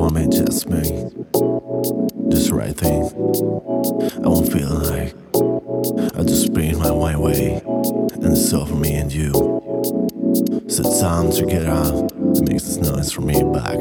[0.00, 0.80] woman, just me.
[2.30, 3.02] Just right thing.
[4.24, 5.14] I won't feel like
[6.16, 7.60] I just paint my white way.
[7.66, 9.32] And it's for me and you.
[10.68, 12.10] So it's time to get out.
[12.12, 13.76] It makes this noise for me back.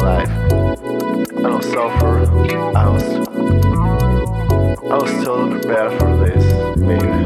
[0.00, 0.30] my life.
[1.38, 2.26] I don't suffer.
[2.76, 3.02] I was
[4.90, 6.44] I was totally prepared for this,
[6.76, 7.22] baby.